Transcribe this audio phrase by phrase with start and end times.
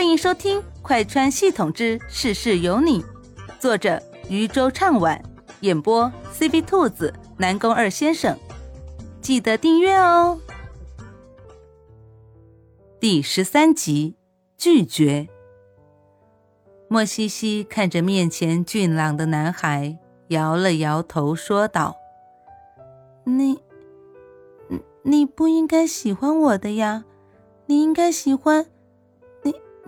[0.00, 3.02] 欢迎收听《快穿系统之事事有你》，
[3.58, 5.22] 作者渔舟唱晚，
[5.60, 8.34] 演播 CV 兔子、南宫二先生。
[9.20, 10.40] 记得订阅哦。
[12.98, 14.16] 第十三集，
[14.56, 15.28] 拒绝。
[16.88, 19.98] 莫西西看着面前俊朗的男孩，
[20.28, 21.94] 摇了摇头，说道
[23.24, 23.60] ：“你，
[25.02, 27.04] 你不应该喜欢我的呀，
[27.66, 28.64] 你应该喜欢，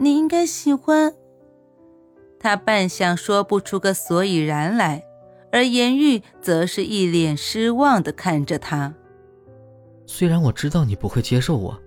[0.03, 1.15] 你，应该喜欢。”
[2.39, 5.05] 他半晌说不出个所以然来，
[5.53, 8.95] 而颜玉则是一脸失望的看着他。
[10.07, 11.81] 虽然我知道你不会接受我，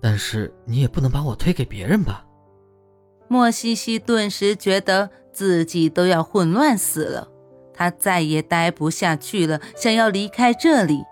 [0.00, 2.24] 但是你也不能把我推给别人吧。
[3.28, 7.28] 莫西西顿时觉得自己都要混乱死了，
[7.74, 11.02] 他再也待不下去了，想要离开这里。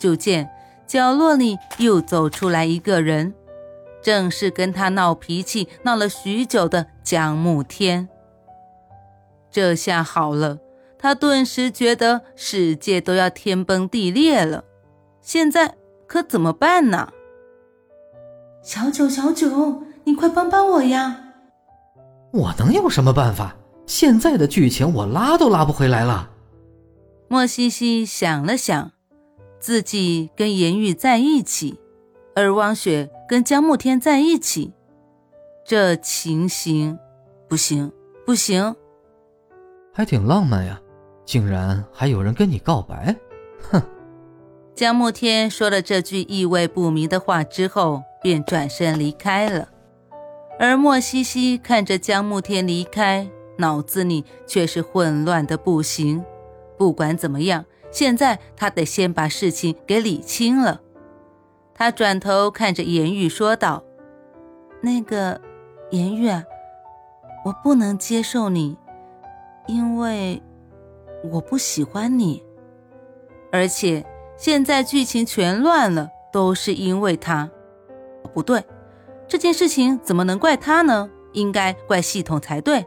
[0.00, 0.50] 就见
[0.84, 3.32] 角落里又走出来一个人，
[4.02, 8.08] 正是跟他闹脾气闹了许久的江慕天。
[9.50, 10.58] 这下好了，
[10.98, 14.64] 他顿时觉得世界都要天崩地裂了。
[15.20, 17.12] 现在可怎么办呢？
[18.62, 21.24] 小九，小九，你快帮帮我呀！
[22.32, 23.56] 我能有什么办法？
[23.86, 26.30] 现在的剧情我拉都拉不回来了。
[27.28, 28.92] 莫西西想了想，
[29.58, 31.78] 自己跟颜玉在一起，
[32.34, 34.74] 而汪雪跟江慕天在一起，
[35.64, 36.98] 这情形
[37.48, 37.90] 不行，
[38.26, 38.76] 不行。
[39.90, 40.78] 还挺浪漫呀，
[41.24, 43.16] 竟然还有人跟你告白，
[43.70, 43.82] 哼！
[44.74, 49.70] 江慕天说了这句意味不明的话之后，便转身离开了。
[50.58, 56.22] 而莫西西看着江慕天离开，脑子里却是混乱的不行。
[56.76, 60.81] 不管怎么样，现在他得先把事情给理清了。
[61.74, 63.82] 他转头看着颜玉说道
[64.82, 65.40] ：“那个，
[65.90, 66.28] 颜玉，
[67.44, 68.76] 我不能接受你，
[69.66, 70.42] 因为
[71.30, 72.42] 我不喜欢你。
[73.50, 74.04] 而且
[74.36, 77.50] 现在剧情全乱了，都是因为他。
[78.32, 78.64] 不对。”
[79.28, 81.08] 这件事情怎么能怪他呢？
[81.32, 82.84] 应该怪系统才对。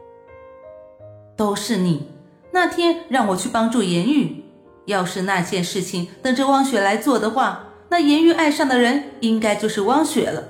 [1.34, 2.08] 都是你
[2.52, 4.44] 那天让我去帮助颜玉，
[4.84, 10.48] 要是那件事情等着汪雪来做的话，那颜玉爱上的人应该就是汪雪了，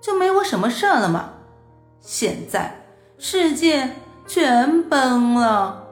[0.00, 1.34] 就没我什么事了嘛。
[2.00, 2.84] 现在
[3.18, 3.90] 世界
[4.26, 5.82] 全崩了。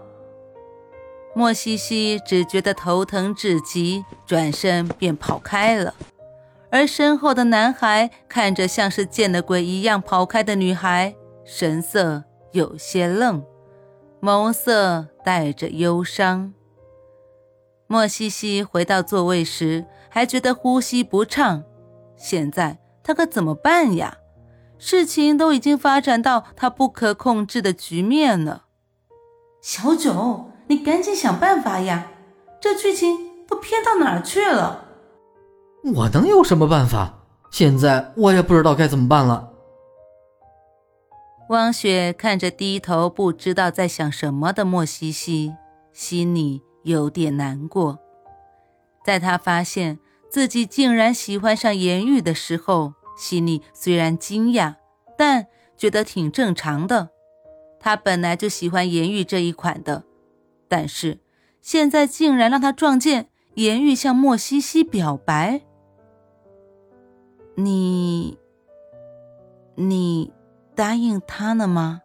[1.35, 5.95] 莫西西只觉得头疼至极，转身便跑开了。
[6.71, 11.15] 而身后的男孩看着像是见了鬼一样跑开的女孩，
[11.45, 13.43] 神色有些愣，
[14.21, 16.53] 眸色带着忧伤。
[17.87, 19.85] 莫西西回到座位时
[20.15, 21.65] 还觉得呼吸不畅，
[22.17, 24.19] 现在他可怎么办呀？
[24.77, 28.65] 事情都已经发展到他不可控制的局面了。
[29.63, 32.09] 小九，你赶紧想办法呀！
[32.61, 33.17] 这剧情
[33.49, 34.85] 都偏到哪儿去了？
[35.95, 37.21] 我能有什么办法？
[37.51, 39.51] 现在我也不知道该怎么办了。
[41.49, 45.55] 汪雪看着低头不知道在想什么的莫西西，
[45.95, 47.99] 心里有点难过。
[49.05, 49.99] 在他发现
[50.33, 54.77] 自己竟然喜欢上颜玉的时候，心里虽然惊讶，
[55.19, 57.11] 但觉得挺正常的。
[57.79, 60.05] 他本来就喜欢颜玉这一款的，
[60.69, 61.21] 但是
[61.61, 65.61] 现在竟然让他撞见颜玉向莫西西表白。
[67.57, 68.39] 你，
[69.75, 70.33] 你
[70.75, 72.01] 答应他了吗？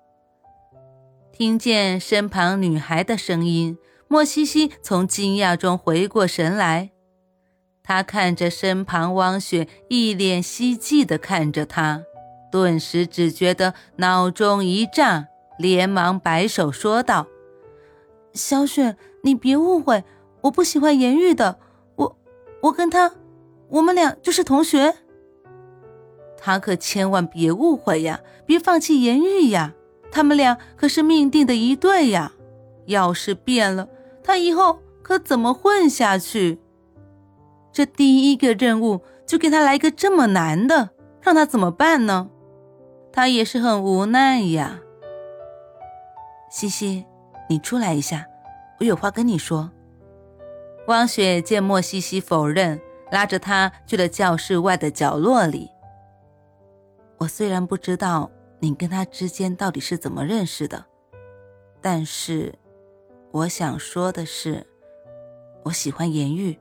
[1.32, 3.78] 听见身旁女孩的声音，
[4.10, 6.92] 莫西西从惊讶中回过神来。
[7.88, 12.04] 他看着身旁汪雪，一脸希冀的看着他，
[12.52, 17.28] 顿时只觉得脑中一炸，连忙摆手说道
[18.36, 20.04] ：“小雪，你别误会，
[20.42, 21.60] 我不喜欢颜玉的，
[21.96, 22.18] 我，
[22.64, 23.14] 我跟他，
[23.70, 24.94] 我们俩就是同学。”
[26.38, 29.74] 他可千万别误会呀，别放弃颜玉呀，
[30.12, 32.34] 他们俩可是命定的一对呀。
[32.88, 33.88] 要是变了，
[34.22, 36.60] 他以后可怎么混下去？
[37.78, 40.90] 这第一个任务就给他来个这么难的，
[41.22, 42.28] 让他怎么办呢？
[43.12, 44.80] 他也是很无奈呀。
[46.50, 47.06] 西西，
[47.48, 48.26] 你出来一下，
[48.80, 49.70] 我有话跟你说。
[50.88, 52.82] 汪雪见莫西西否认，
[53.12, 55.70] 拉着他去了教室外的角落里。
[57.20, 60.84] 我虽然不知道你跟他之间到底是怎么认识的，
[61.80, 62.56] 但是
[63.32, 64.66] 我想说的是，
[65.66, 66.58] 我喜欢颜玉。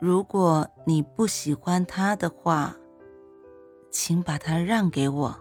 [0.00, 2.76] 如果你不喜欢他的话，
[3.90, 5.36] 请把他让给我。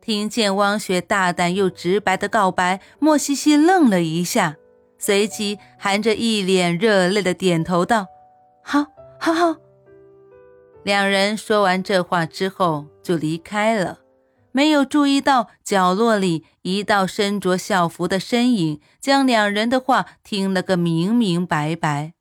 [0.00, 4.56] 听见汪雪大胆又直白的告白，莫西西愣了一下，
[4.98, 8.06] 随即含着一脸热泪的点头道
[8.62, 8.86] ：“好，
[9.18, 9.56] 好，好。”
[10.84, 14.00] 两人说完这话之后就离开了，
[14.50, 22.14] 没有注意到角落里一道身着校服的身影将两人的话听了个明明白白。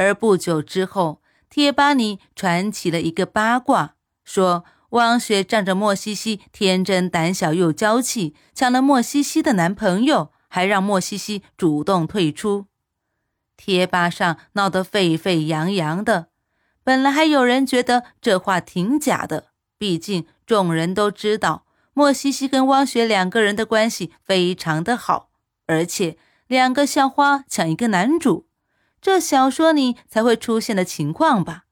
[0.00, 1.20] 而不久之后，
[1.50, 4.64] 贴吧里传起了一个八卦，说。
[4.90, 12.66] 汪雪仗着莫西西天真胆小又娇气，抢了莫西西的男朋友，还让莫西西主动退出。
[13.56, 16.30] 贴吧上闹得沸沸扬扬的，
[16.82, 21.64] 本来还有人觉得这话挺假的，毕竟众人都知道
[21.94, 25.30] 莫西西跟汪雪两个人的关系非常的好，
[25.66, 26.18] 而且
[26.48, 28.48] 两个校花抢一个男主，
[29.00, 31.64] 这小说里才会出现的情况吧。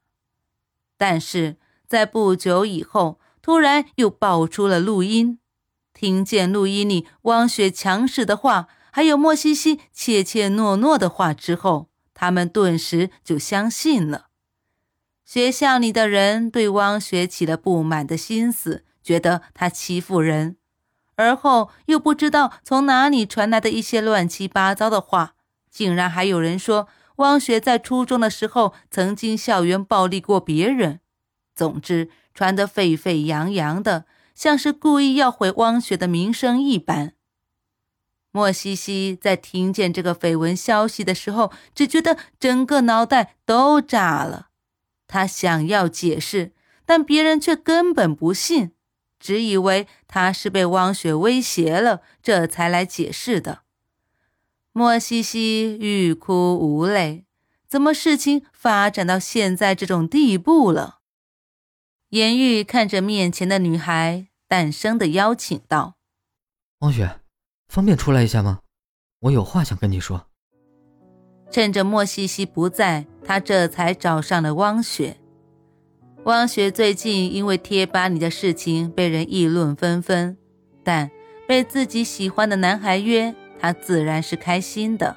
[0.97, 1.57] 但是。
[1.89, 5.39] 在不久以后，突然又爆出了录音。
[5.95, 14.27] 听见录音里汪雪强势的话，还有莫西西怯怯懦懦的话之后，他们顿时就相信了。
[15.25, 20.59] 学校里的人对汪雪起了不满的心思，觉得她欺负人。
[21.15, 25.33] 而后又不知道从哪里传来的一些乱七八糟的话，
[25.71, 26.87] 竟然还有人说
[27.19, 31.01] 汪雪在初中的时候曾经校园暴力过别人。
[31.55, 37.15] 总之，传得沸沸扬扬的，像是故意要毁汪雪的名声一般。
[38.31, 44.49] 莫西西在听见这个绯闻消息的时候，只觉得整个脑袋都炸了。
[45.09, 46.53] 他想要解释，
[46.85, 48.73] 但别人却根本不信，
[49.19, 53.63] 只以为他是被汪雪威胁了，这才来解释的。
[54.79, 57.25] 莫西西欲哭无泪，
[57.67, 61.01] 怎么事情发展到现在这种地步了？
[62.11, 65.97] 颜玉看着面前的女孩，淡声的邀请道
[66.79, 67.19] ：“汪雪，
[67.67, 68.61] 方便出来一下吗？
[69.23, 70.29] 我有话想跟你说。”
[71.51, 75.17] 趁着莫西西不在，他这才找上了汪雪。
[76.23, 80.39] 汪雪最近因为贴吧里的事情被人议论纷纷，
[80.85, 81.11] 但
[81.49, 85.17] 被自己喜欢的男孩约，他自然是开心的，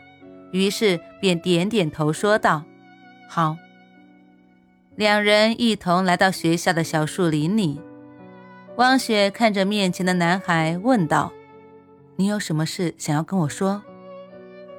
[0.52, 2.64] 于是便点点头说道
[3.28, 3.58] ：“好。”
[4.96, 7.80] 两人一同来到学校的小树林里。
[8.78, 11.32] 汪雪看着面前的男孩，问道
[12.18, 13.82] ：“你有什么事想要跟我说？”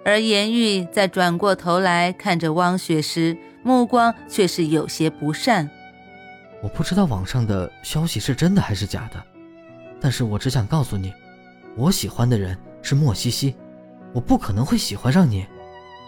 [0.05, 5.70] 而颜玉在转过头来看着汪雪时，目光却是有些不善。
[6.61, 9.23] 我不知道网上的消息是真的还是假的，
[10.00, 11.12] 但是我只想告诉你，
[11.76, 13.55] 我喜欢的人是莫西西，
[14.12, 15.46] 我不可能会喜欢上你，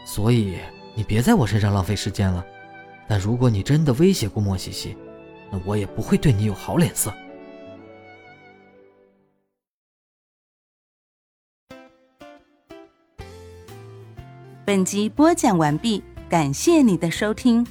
[0.04, 0.58] 所以
[0.94, 2.44] 你别在我身上浪费时间了。
[3.08, 4.96] 但如果你真的威胁过莫西西，
[5.50, 7.12] 那我也不会对你有好脸色。
[14.66, 17.66] 本集播讲完毕，感谢你的收听，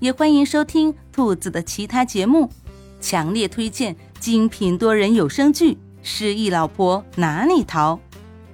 [0.00, 2.50] 也欢迎收听兔子的其他节目，
[3.00, 7.94] 强烈推荐精品多人有声剧《失忆老婆哪里逃》，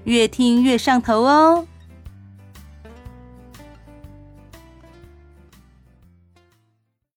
[0.05, 1.67] 越听越上头哦。